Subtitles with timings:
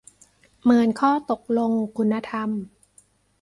[0.63, 2.49] เมินข้อตกลงคุณธรรม?